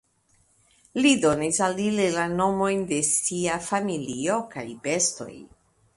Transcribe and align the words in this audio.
Li 1.05 1.11
donis 1.25 1.59
al 1.67 1.77
ili 1.83 2.07
la 2.17 2.25
nomojn 2.39 2.81
de 2.93 3.01
sia 3.11 3.61
familio 3.69 4.43
kaj 4.55 4.65
bestoj. 4.89 5.33